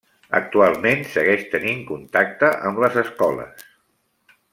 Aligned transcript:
Actualment 0.37 1.03
segueix 1.11 1.43
tenint 1.51 1.83
contacte 1.91 2.49
amb 2.71 2.81
les 2.85 2.97
escoles. 3.03 3.63